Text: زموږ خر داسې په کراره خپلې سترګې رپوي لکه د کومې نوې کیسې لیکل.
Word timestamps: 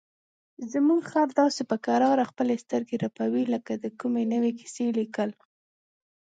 زموږ 0.71 1.01
خر 1.11 1.27
داسې 1.41 1.61
په 1.69 1.77
کراره 1.85 2.23
خپلې 2.31 2.55
سترګې 2.63 2.95
رپوي 3.05 3.43
لکه 3.53 3.71
د 3.83 3.85
کومې 3.99 4.23
نوې 4.33 4.51
کیسې 4.59 4.85
لیکل. 4.99 5.29